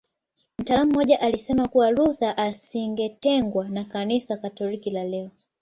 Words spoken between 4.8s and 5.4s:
la leo